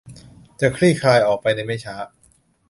[0.59, 1.95] จะคลี่คลายออกไปในไม่ช้า